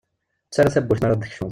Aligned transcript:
Ttarra 0.47 0.73
tawwurt 0.75 1.01
mi 1.01 1.05
ara 1.07 1.15
d-tkecmeḍ. 1.17 1.49